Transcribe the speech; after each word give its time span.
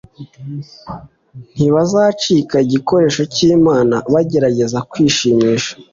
Ntibazica 1.53 2.55
igikoresho 2.65 3.21
cyImana 3.33 3.95
bagerageza 4.13 4.77
kwishimira 4.89 5.67